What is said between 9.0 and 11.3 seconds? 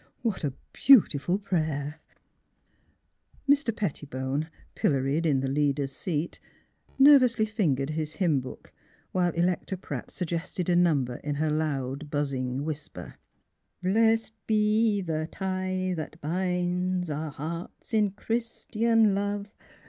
while Electa Pratt suggested a number